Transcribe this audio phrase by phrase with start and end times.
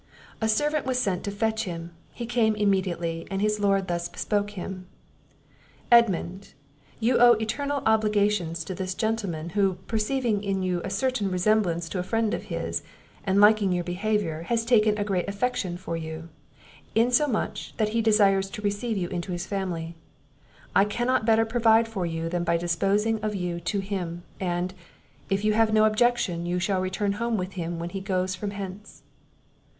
[0.41, 4.49] A servant was sent to fetch him; he came immediately, and his Lord thus bespoke
[4.57, 4.87] him.
[5.91, 6.55] "Edmund,
[6.99, 11.99] you owe eternal obligations to this gentleman, who, perceiving in you a certain resemblance to
[11.99, 12.81] a friend of his,
[13.25, 16.29] and liking your behaviour, has taken a great affection for you,
[16.95, 19.93] insomuch that he desires to receive you into his family:
[20.75, 24.73] I cannot better provide for you than by disposing of you to him; and,
[25.29, 28.49] if you have no objection, you shall return home with him when he goes from
[28.49, 29.03] hence."